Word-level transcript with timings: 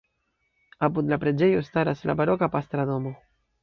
Apud 0.87 1.13
la 1.13 1.21
preĝejo 1.25 1.63
staras 1.69 2.05
la 2.11 2.19
baroka 2.23 2.53
pastra 2.59 2.93
domo. 2.95 3.19